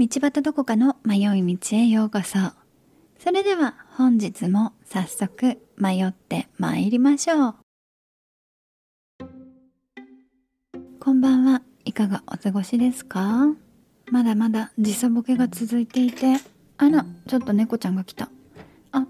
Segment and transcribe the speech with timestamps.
[0.00, 2.38] 道端どこかの迷い道へようこそ。
[3.18, 7.54] それでは本日も早速迷って参りましょう。
[10.98, 11.69] こんばんは。
[11.84, 13.46] いかがお過ごしですか？
[14.10, 16.36] まだまだ時差ボケが続いていて。
[16.78, 18.30] あらちょっと猫ちゃんが来た。
[18.92, 19.06] あ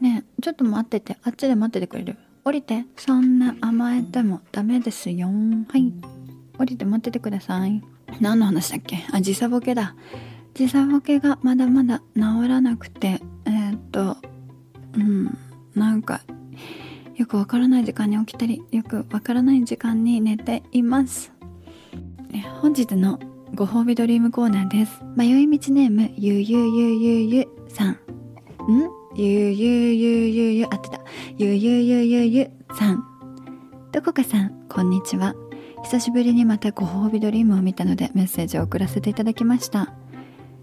[0.00, 1.18] ねえちょっと待ってて。
[1.22, 2.16] あっちで待っててくれる？
[2.44, 2.84] 降りて。
[2.96, 5.28] そんな甘えてもダメですよ。
[5.28, 5.92] はい。
[6.58, 7.82] 降りて待っててください。
[8.20, 9.04] 何の話だっけ？
[9.12, 9.94] あ時差ボケだ。
[10.54, 13.20] 時差ボケがまだまだ治らなくて。
[13.46, 14.16] えー、っと
[14.94, 15.38] うん。
[15.74, 16.20] なんか
[17.16, 21.32] よくわからない時間に起きたりよくわからない時間に寝ています。
[22.60, 23.18] 本日の
[23.54, 25.02] ご褒美ドリームコーナーです。
[25.16, 27.92] 迷い道ネームゆゆゆゆゆさん。
[27.92, 27.98] ん？
[29.14, 31.00] ゆゆゆゆゆあってた。
[31.36, 33.04] ゆゆゆゆゆさん。
[33.92, 35.34] どこかさんこんにちは。
[35.84, 39.92] 久しぶりにまたご褒美ドリームを見たのでメッセージを送らせていただきました。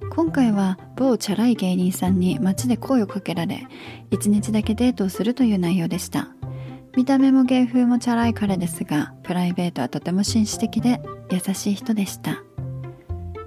[0.10, 3.68] 今回は某チャラい芸人さんに街で声をかけられ
[4.10, 6.30] 一日だけデートをするという内容でした。
[6.96, 12.44] 見た目も芸風もチャラい彼ですがプライベートはとても紳士的で優しい人でした。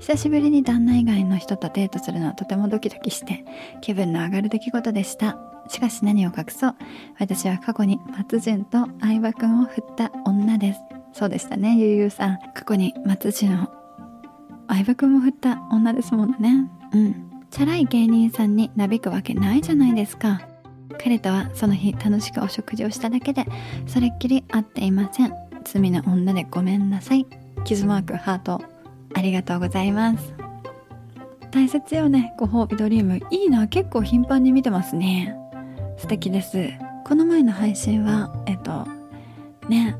[0.00, 3.44] 久しぶりに旦那以外の人とデートするのはとてもドキドキして
[3.80, 5.38] 気分の上がる出来事でした。
[5.68, 6.74] しかし何を隠そう。
[7.20, 10.80] 私は過去に松潤と相葉くんを振った女です。
[11.12, 12.38] そうでしたねゆうゆうさん。
[12.52, 13.68] 過去に松潤を。
[14.68, 16.68] 相葉君も振った女ですもんね。
[16.92, 17.30] うん。
[17.50, 20.40] チャラい芸人さんになびくわけないじゃないですか。
[20.98, 23.46] 彼とはその日楽しくお食事をしただけで
[23.86, 25.34] それっきり会っていません。
[25.64, 27.26] 罪な女でごめんなさい。
[27.64, 28.62] 傷マークハート
[29.14, 30.34] ありがとうございます。
[31.50, 32.34] 大切よね。
[32.38, 33.20] ご褒美ドリーム。
[33.30, 33.68] いいな。
[33.68, 35.36] 結構頻繁に見てますね。
[35.98, 36.70] 素敵です。
[37.04, 38.86] この前の配信はえっと
[39.68, 39.96] ね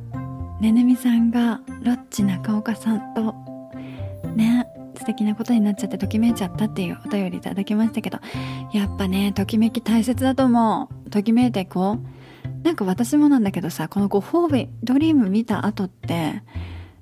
[0.61, 3.34] ねねみさんがロッチ中岡さんと
[4.34, 4.67] ね
[5.03, 8.21] 素敵なことになっちゃってときめいちゃったっていうお便りいただきましたけど
[8.73, 11.11] やっぱねときめき大切だと思う。
[11.11, 11.99] ときめいていこう。
[12.63, 16.43] なんか私もなんだけどさこのご褒美ドリーム見た後って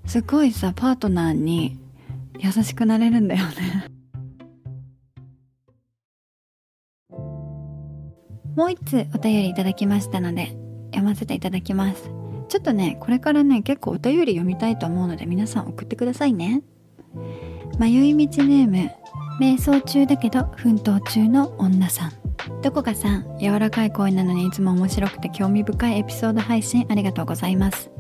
[0.06, 1.78] すごいさパートナーに
[2.38, 3.52] 優しくなれるんだよね。
[8.56, 10.56] もう一つお便りいただきましたので
[10.86, 12.10] 読ませていただきます。
[12.48, 16.62] ちょっとねこれからね結構お便り読みたいと思うので皆さん送ってくださいね
[17.80, 18.90] 迷い道ネーム。
[19.40, 22.12] 瞑想中だけど奮闘中の女さん。
[22.60, 23.38] どこかさん？
[23.38, 27.90] 柔らかい声なのにいつも面白くて興味深いエピソード配信ありがとうございます。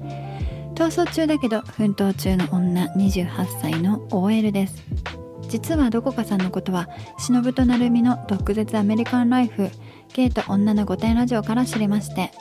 [0.74, 4.84] 逃走中だけど奮闘中の女28歳の OL です。
[5.48, 9.70] 実はどこかさんのことは忍と成海の毒舌アメリカンライフ
[10.12, 12.32] ゲイと女の御殿ラジオから知りまして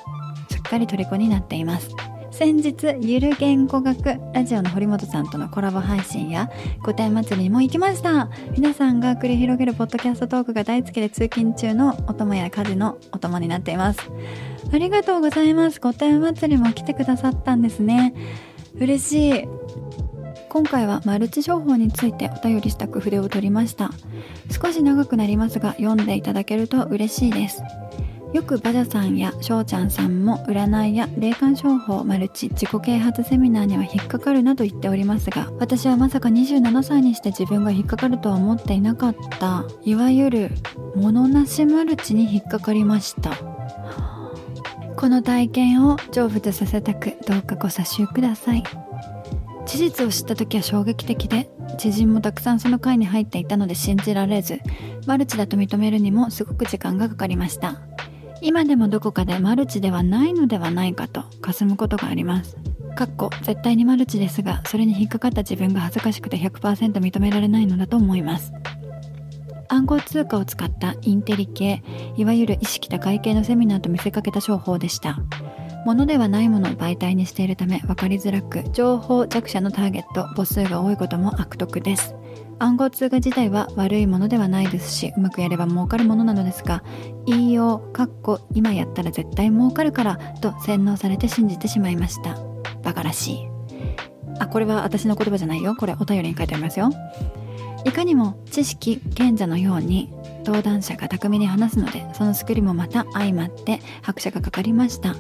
[0.52, 1.90] すっかり虜になっています。
[2.40, 6.50] 先日ゆる言語学ラジオの堀本さんとのコラボ配信や
[6.86, 8.30] 御殿祭りにも行きました。
[8.56, 14.10] 皆さんが繰り広げるポッドキャストトークが大好きで通勤中のお供や家事のお供になっています。
[14.72, 15.82] ありがとうございます。
[15.82, 18.14] 御殿祭りも来てくださったんですね。
[18.76, 19.46] 嬉しい。
[20.48, 23.92] 今回はマルチ情報についてお便りしたく筆を取りました。
[24.50, 27.62] 少し長くなりますが読んでいただけると嬉しいです。
[28.34, 39.66] よくバジャさんやしょうちゃんさんも占いや霊感商法マルチ自己啓発セミナーには引っかかるなと言っておりますが私はまさか27歳にして自分が引っかかるとは思っていなかった。
[39.84, 40.52] いわゆる
[40.96, 43.32] 物なしマルチに引っかかりました。
[44.96, 48.64] この体験を成仏させたくどうかご査集ください。
[49.66, 54.60] 事実を知った時は衝撃的で知人もたくさんその会に入っていたので信じられず
[55.06, 57.89] マルチだと認めるにもすごく時間がかかりました。
[58.42, 62.58] 今でもどこかでマルチではないのではないかと霞むことがあります。
[62.96, 68.52] かっこ絶対にマルチですがそれに引っかかった自分が恥ずかしくて100%認められないのだと思います。
[69.70, 71.84] 暗号通貨を使ったインテリ系
[72.18, 75.20] いわゆる意識高い系のセミナーと見せかけた商法でした。
[75.86, 82.16] 物ではないものを媒体にしているため分かりづらく情報弱者のターゲット母数が多いことも悪徳です。
[82.60, 86.84] 暗号通貨自体は悪いものではないですしうまくやれば儲かるものなのですが
[87.26, 92.38] 言いようかっこ今やったら絶対儲かるからと洗脳されて信じてしまいました。
[92.84, 93.48] バカらしい。
[94.40, 95.76] あこれは私の言葉じゃないよ。
[95.76, 96.90] これお便りに書いてありますよ。
[97.86, 100.12] いかにも知識賢者のように
[100.46, 105.16] 登壇者が巧みに話すのでその作りもまた相まって拍車がかかりました。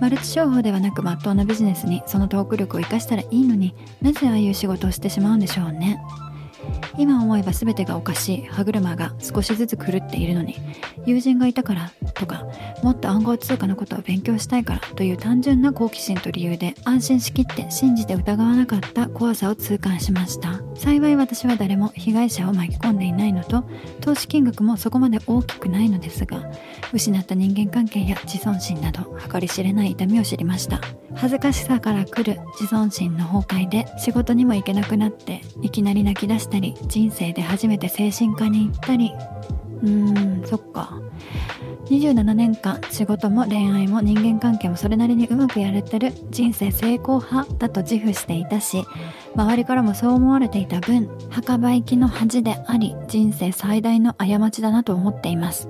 [0.00, 6.00] マルチ商法ではなく真っ当なビジネスにそのトーク力を生かしたらいいのになぜああいう仕事をしてしまうんでしょうね。
[6.96, 8.46] 今思えば全てがおかしい。
[8.46, 10.56] 歯車が少しずつ狂っているのに
[11.06, 12.46] 友人がいたからとか
[12.82, 20.60] もっと暗号通貨のことを勉強したいからという単純な好奇心と理由で安心しきって信じて疑わなかった怖さを痛感しました。
[20.74, 23.64] 幸い私は誰も被害者を巻き込んでいないのと
[24.00, 26.50] 投資金額もそこまで大きくないのですが
[26.92, 30.80] 失った人間関係や自尊心など計り知れない痛みを知りました。
[31.14, 39.12] 恥ずかしさから来る自尊心の崩壊で仕事にも行けなくなっていきなり泣き出したり人生で初めて精神科に行ったり。
[39.82, 41.00] うーんそっか。
[41.86, 48.84] 27年間仕事も恋愛も人間関係もそれなりにうまくやれてる人生成功派だと自負していたし
[49.34, 55.68] 周りからもそう思われていた分墓場行きの恥であり人生最大の過ちだなと思っています。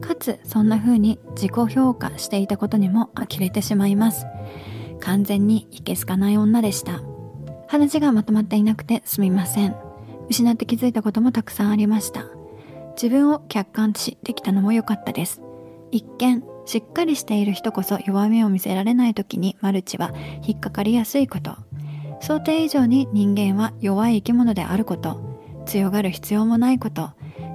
[0.00, 4.26] かつそんな風に自己評価していたことにも呆れてしまいます。
[5.00, 7.02] 完全にいけすかない女でした。
[7.66, 9.87] 話がまとまっていなくてすみません。
[10.28, 12.26] 失って気づいたこともたくさんありました。
[13.00, 15.40] 自分を客観視できたのも良かったです。
[15.90, 20.12] 一見しっかりしている人こそ弱みを見せられない時にマルチは
[20.46, 21.56] 引っかかりやすいこと。
[22.20, 25.20] 想定以上に人間は弱い生き物であること。
[25.64, 27.10] 強がる必要もないこと。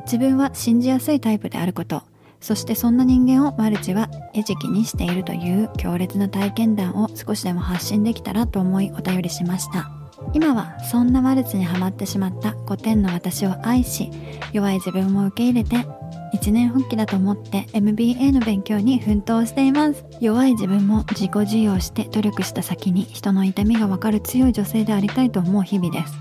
[0.06, 2.04] 自分は信じやすいタイプであること。
[2.40, 10.02] そしてそんな人間をマルチは餌食にしているという強烈な体験談を少しでも発信できたらと思いお便りしました。
[10.33, 14.09] 今はそんなマルチにはまってしまった5点の私を愛し
[14.51, 15.85] 弱い自分も受け入れて
[16.33, 20.03] 一年発起だと思って MBA の勉強に奮闘しています。
[20.19, 26.13] 弱い自分も自己授与して努力した先に人の痛みがわかる強い女性でありたいと思う日々です。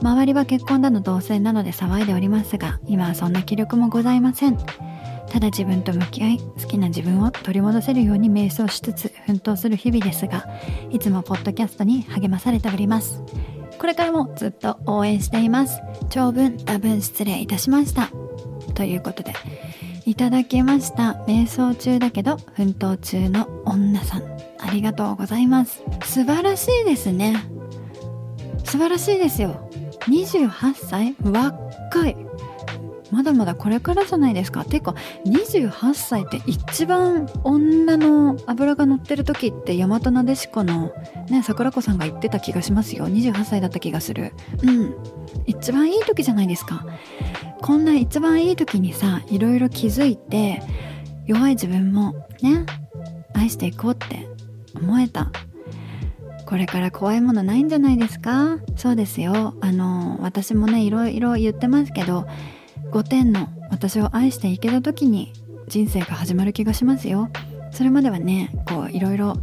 [0.00, 4.58] 周りは結婚だの同棲なので騒いでおりますが今はそんな気力もございません。
[5.28, 10.46] ただ自分と向き合い好きな自分を取り戻せるように瞑想しつつ奮闘する日々ですが
[10.90, 13.22] いつもポッドキャストに励まされております。
[13.78, 15.80] これからもずっと応援しています。
[16.08, 18.10] 長文多分失礼いたしました。
[18.74, 19.34] ということで
[20.06, 21.24] いただきました。
[21.26, 24.22] 瞑想中だけど奮闘中の女さん。
[24.58, 25.82] ありがとうございます。
[26.04, 27.36] 素晴らしいですね。
[28.64, 29.68] 素晴らしいですよ。
[30.02, 31.16] 28歳？
[31.22, 32.16] 若い。
[33.10, 34.64] まだまだこれからじゃないですか。
[34.64, 34.94] ていうか
[35.26, 40.92] 28歳って一番女の脂が乗ってる時って大和なでしこの
[41.28, 43.06] ね桜子さんが言ってた気がしますよ。
[43.06, 44.32] 28歳だった気がする。
[44.62, 44.94] うん。
[45.46, 46.86] 一番いい時じゃないですか。
[47.62, 50.62] こんな一番いい時にさいろいろ気づいて
[51.26, 52.66] 弱い自分もね
[53.34, 54.28] 愛していこうって
[54.74, 55.30] 思えた。
[56.46, 58.58] これから怖いものないんじゃないですか。
[58.76, 59.54] そうですよ。
[59.60, 62.26] あの私もねいろいろ言ってますけど
[62.96, 65.30] 5点の私を愛していけた時に
[65.68, 67.28] 人生が始まる気がしますよ。
[67.70, 69.34] それまではねこういろいろ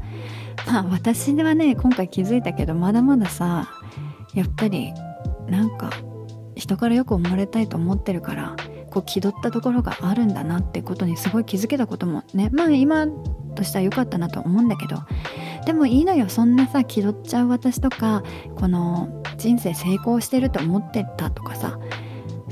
[0.65, 3.69] まあ私ではね今回気づいたけどまだまださ
[4.33, 4.91] やっぱり
[5.47, 5.91] なんか
[6.55, 8.55] 人からよく思われたいと思ってるから
[8.89, 13.05] こう気取ったところがあるんだなってことにすごい気づけたこともねまあ今
[13.53, 14.97] としては良かったなと思うんだけど
[15.67, 18.23] でもいいのよそんなさ気取っちゃう私とか
[18.55, 21.77] この人生成功してると思ってたとかさ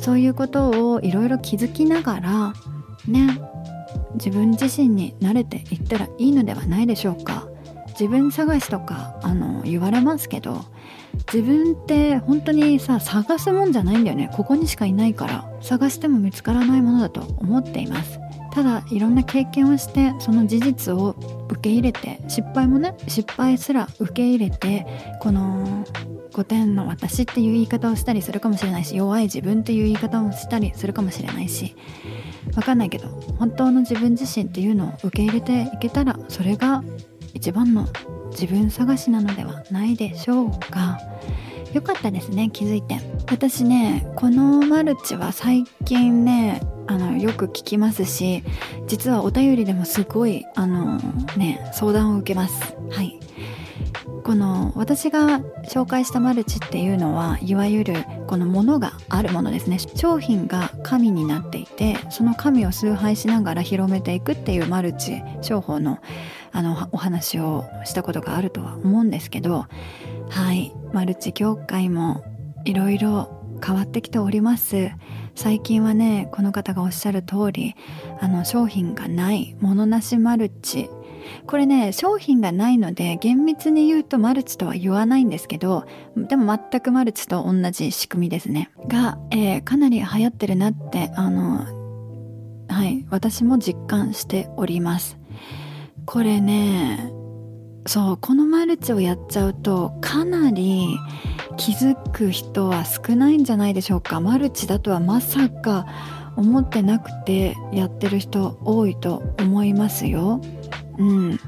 [0.02, 2.54] そういうことをいろいろ気づきながら
[3.08, 3.40] ね
[4.16, 7.48] 自分自身に慣れていったらいいのではないでしょうか。
[7.92, 10.66] 自分探しとかあの言われますけど
[11.32, 14.32] 自分って本当にさ探すもんじゃないんだよね。
[14.34, 18.20] ここにしかいないから探しても見つからないものだと思っています。
[18.54, 21.16] ただいろんな経験をしてその事実を
[21.50, 24.88] 受け入れて失敗もね失敗すら受け入れて
[25.22, 25.86] この
[26.34, 31.76] 5点の私っていう言い方をしたりするかもしれないし弱い自分っていう言い方をしたりするかもしれないし
[32.56, 33.08] わかんないけど
[33.38, 36.84] 本当の自分自身っていうのを受け入れていけたらそれが
[37.34, 37.88] 一番の
[38.32, 41.00] 自分探しなのではないでしょうか。
[41.74, 43.00] よかったですね気づいて。
[43.30, 48.44] 私ねこのマルチは最近ねあのよく聞きますし
[48.88, 50.98] 実はお便りでもすごいあの
[51.38, 52.76] ね相談を受けます。
[52.90, 53.20] はい。
[54.24, 59.80] この私が紹介したマルチっていうのはいわゆるこのものがあるものですね。
[59.80, 66.00] 商品が神になっていてその神を崇拝しながら広めていくっていうマルチ商法の
[66.54, 69.66] あのお話をしたことがあるとは思うんですけど
[70.30, 70.74] はい。
[70.94, 72.24] マルチ業界も
[72.66, 74.92] いろいろ変わってきております。
[75.36, 77.76] 最近はねこの方がおっしゃる通り
[78.20, 80.90] あの商品がないものなしマルチ
[81.48, 85.86] これね商品がないので厳密に言うとマルチとは言わないんですけど
[86.16, 88.72] でも全くマルチと同じ仕組みですね。
[88.88, 91.66] が、えー、かなり流行ってるなってあの
[92.68, 95.18] はい私も実感しております。
[96.06, 97.12] これね
[97.88, 100.98] そうこのマルチをやっちゃうとかなり
[101.58, 104.20] 気づく人は少ないんじゃないでしょうか。
[104.20, 105.86] マルチだとはまさか
[106.36, 110.42] 思ってなくてやってる人多いと思いますよ。
[111.02, 111.40] うん。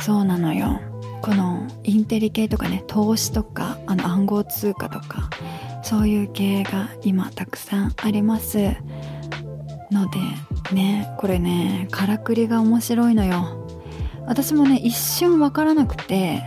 [0.00, 0.80] そうなのよ。
[1.20, 5.30] このインテリ系とかね投資とかあの暗号通貨とか
[5.82, 8.58] そういう系が今たくさんあります。
[9.90, 10.18] ので
[10.74, 13.66] ねこれねからくりが面白いのよ。
[14.26, 16.42] 私もね一瞬分からなくて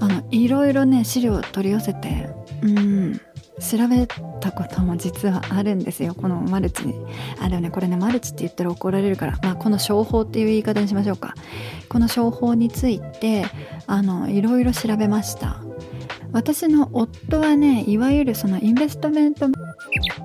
[0.00, 2.28] あのいろいろね資料を取り寄せて
[2.62, 3.20] うん。
[3.60, 4.06] 調べ
[4.40, 6.14] たことも実はあるんですよ。
[6.14, 6.94] このマルチに。
[7.40, 11.34] あでもねこれねマルチって言ったら怒られるから、まあ、この商法っていう言い方にしましょうか。
[11.88, 13.44] この商法について
[13.86, 15.60] あのいろいろ調べました。
[16.32, 19.48] 私の夫はねいわゆるそのインベストメント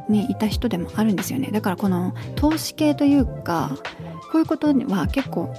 [0.08, 1.50] にいた人でもあるんですよね。
[1.52, 3.78] だからこの投資系というか
[4.32, 5.54] こういうことは結構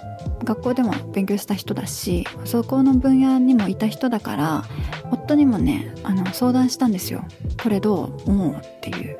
[0.44, 4.64] 学校でも勉強した人だしそこの分野にもいた人だから
[5.10, 7.24] 夫にもねあの相談したんですよ。
[7.62, 9.18] これどう思うっていう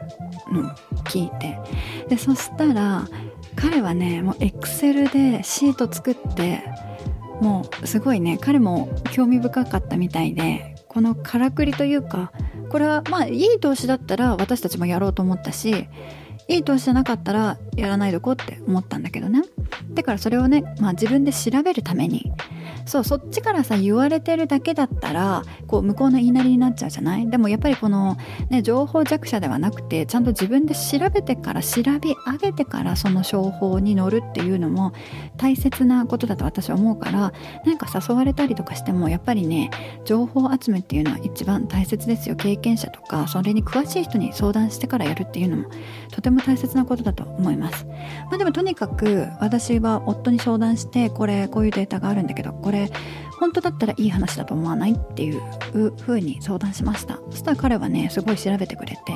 [0.53, 0.71] のを
[1.05, 1.59] 聞いて。
[2.09, 3.07] でそしたら
[3.57, 6.63] 彼はねもうエクセルでシート作って
[7.41, 12.33] もうすごいね彼も興味深かったみたいでこのからくりというか
[12.71, 15.89] これはまあいい投資だったら私たちもやろうと思ったし
[16.49, 19.43] いい投資じゃなかったらやらないでこって思ったんだけどね。
[19.93, 22.33] だからそれをね、まあ、自分で調べるために
[22.87, 27.29] そうそっちからさ言われてるだけだったらこう向こうの言いなりになっちゃうじゃない？
[27.29, 28.17] でもやっぱりこの、
[28.49, 34.93] ね、情報弱者ではなくてちゃんと自分で調べてから調べ上げてからその商法に乗るっていうのも
[35.37, 37.33] 大切なことだと私は思うから
[37.67, 39.71] なんか誘われたりとかしてもやっぱりね
[40.05, 42.37] 情報集めっていうのは一番大切ですよ。
[42.37, 45.65] 経験者とかそれに詳しい人に相談してからやるっていうのも
[46.11, 52.91] とても大切なことだと思います、まあ、でもとにかく私は夫に相談してこれこういうデータがあるんだけどこれ
[53.39, 55.43] 本当だったらいい話だと思わないっていう
[56.01, 59.13] 風に相談しましたそしたら彼はねすごい調べてくれて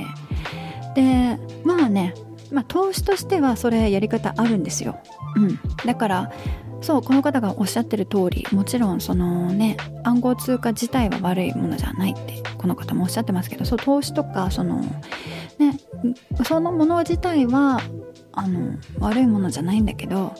[0.95, 2.15] でまあね
[2.51, 4.99] まあ、投資としてはそれやり方あるんですよ。
[5.37, 5.59] うん。
[5.87, 6.33] だから、
[6.83, 14.83] そうこの方がおっしゃってる通りもちろんそのね暗号通貨自体は悪いものじゃないってこの方もおっしゃってますけどそう投資とかその
[16.45, 17.81] そのもの自体は
[18.33, 20.35] あの悪いものじゃないんだけど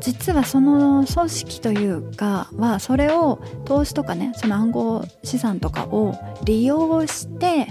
[0.00, 7.68] 実はその組織というかはそれを投資とかねその暗号資産とかを利用して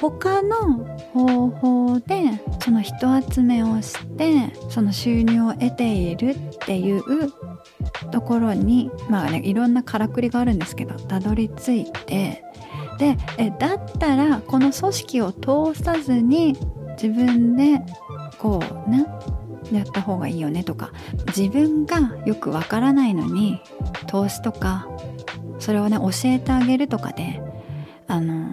[0.00, 2.22] 他の方法で
[2.62, 7.02] その人集めをしてその収入を得ているっていう
[8.10, 12.44] ところにまあねいろんなからくりがあるんですけどたどり着いて
[12.98, 16.56] でえだったらこの組織を通さずに
[17.00, 17.80] 自分で
[18.38, 19.06] こうね
[19.72, 20.92] やった方がいいよねとか
[21.36, 23.60] 自分がよくわからないのに
[24.06, 24.88] 投資とか
[25.58, 27.42] それをね教えてあげるとかで
[28.06, 28.52] あの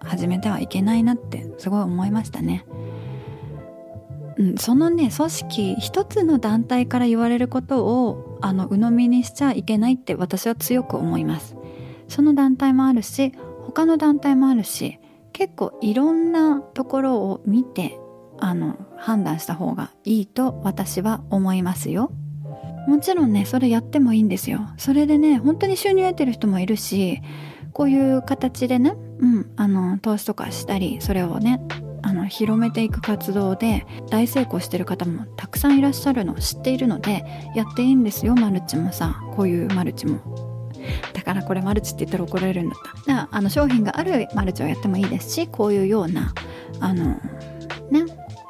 [0.00, 2.64] 始めてはいけないなってすごい思いましたね。
[4.38, 11.56] うん、そのね組織一つの団体から言われることをあの鵜呑みにしちゃいけないって私は強く思います。
[12.08, 13.32] その団体もあるし
[13.76, 14.98] 他の団体もあるし
[15.34, 18.00] 結構いろんなところを見て
[18.38, 22.10] あの判断した方がいいと私は思いますよ。
[22.88, 24.60] もちろんねそれやってもいいんですよ。
[24.78, 27.20] それでね本当に収入得てる人もいるし
[27.74, 31.60] こういう形でね、うん、あの投資とかしたりそれをね
[32.00, 40.45] あの広めていく活動で大成功してる方もたくさんいらっしゃるの知っているのでやっていいんですよマルチもさこういうマルチも。
[41.12, 46.32] だからこれマルチって言ったら怒られるんだっただあの商品があるマルチをやってもいいですしこういうような
[46.80, 47.20] あの
[47.90, 48.04] ね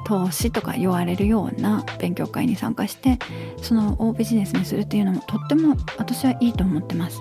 [0.05, 3.19] 投資とか言われるような勉強会に参加して
[3.61, 7.19] その大ビジネスにするっていうのもとっても私はいいと思ってます。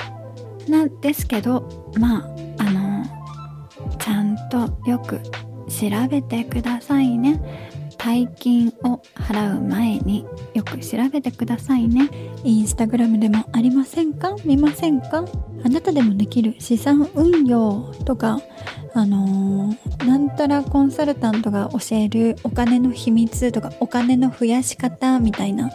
[0.68, 3.04] なんですけどまああの
[3.98, 5.20] ちゃんとよく
[5.68, 7.40] 調べてくださいね。
[8.06, 12.08] 大金を払う前によく調べてくださいね。
[12.44, 14.36] インスタグラムでもありませんか？
[14.44, 15.24] 見ませんか？
[15.64, 18.40] あなたでもできる資産運用とか
[18.96, 25.70] あのー、なんたらコンサルタントが教えるお金の秘密とかお金の増やし方みたいな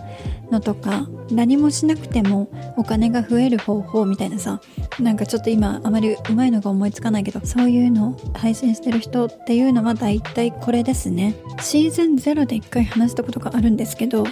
[0.50, 4.60] のとか何もしなくてもお金が増える方法みたいなさ
[5.00, 11.36] なんかちょっと今あまりうまいのが思いつかないけどそういうのを配信してる人っていうのは大体これですね。
[11.62, 14.24] シーズン0で一回話したことがあるんですけど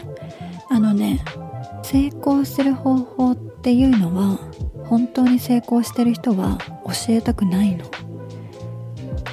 [0.67, 1.24] あのね
[1.84, 4.39] 成功する方法っていうのは
[4.86, 7.86] 本当に成功してる人は教えたくないの。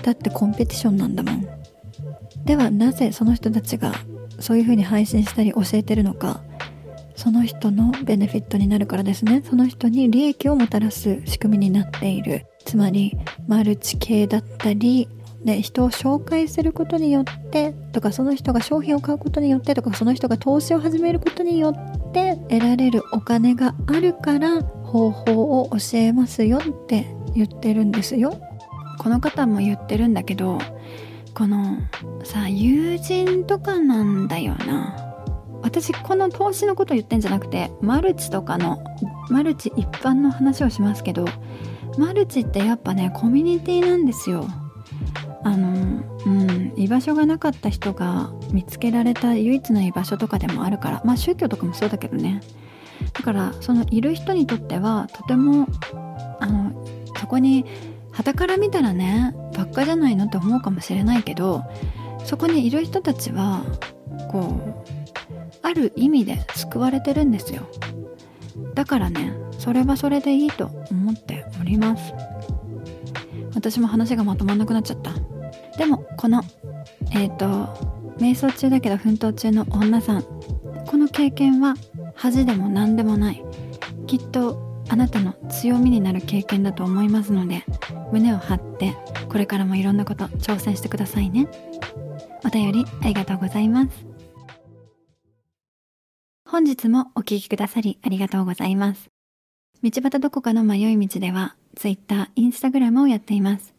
[0.06, 1.44] だってコンペティションなんだもん。
[2.44, 3.92] ではなぜその人たちが
[4.38, 6.40] そういう風に配信したり教えてるのか。
[7.16, 9.42] その人のベネフィットになるからですね。
[9.48, 12.46] その人に利益をもたらす仕組みになっている。
[12.64, 13.16] つまり
[13.48, 15.08] マルチ系だったり
[15.44, 28.38] で人を紹介することによってとかその人が商品を買うことによってとかその人が投資を始めることによって得られるお金があるから方法を教えますよって言ってるんですよ。
[28.98, 30.58] この方も言ってるんだけど
[31.34, 31.78] この
[32.24, 35.02] さ友人とかなんだよな。
[35.62, 38.84] 私この投資のこと言ってんじゃなくてマルチとかの
[39.30, 41.24] マルチ一般の話をしますけど
[41.98, 44.46] マルチってやっぱねコミュニティなんですよ。
[45.42, 52.40] あのうん居場所がなかった人が見つけられた唯一の居場所とかでもあるからまあ宗教とかもそうだけどね。
[53.12, 55.66] だからそのいる人にとってはとても
[56.40, 56.86] あの
[57.18, 57.64] そこに
[58.16, 61.64] 傍から見たらねばっかじゃないのって思うかもしれないけど
[62.24, 63.62] そこにいる人たちは
[64.30, 64.96] こう
[65.62, 67.68] ある意味で救われてるんですよ。
[68.74, 72.14] だからねそれはそれでいいと思っております。
[73.54, 75.12] 私も話がまとまんなくなっちゃった。
[75.76, 76.42] でもこの
[77.12, 77.46] えっ、ー、と
[78.18, 81.74] 瞑想中だけど奮闘中の女さんこの経験は
[82.14, 83.44] 恥でも何でもない。
[84.06, 87.64] きっとあなたの強みになる経験だと思いますので
[88.12, 88.94] 胸を張って
[89.28, 91.48] これからもいろんなこと挑戦してくださいね。
[92.44, 94.06] お便りありがとうございます。
[96.48, 99.10] 本日もお聴きくださりありがとうございます。
[99.82, 103.74] 道端どこかの迷い道では Twitter、Instagram をやっています。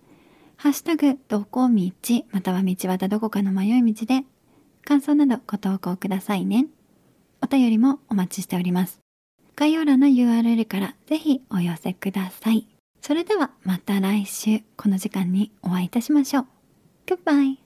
[0.58, 1.92] ハッシュタグどこ道
[2.32, 4.26] または道端どこかの迷い道で
[4.84, 6.68] 感想などご投稿くださいね。
[7.42, 9.07] お便りもお待ちしております。
[9.58, 12.68] 概要欄の URL からぜひお寄せください。
[13.02, 16.46] それではまた来週この時間にお会いいたしましょう。
[17.08, 17.58] Goodbye!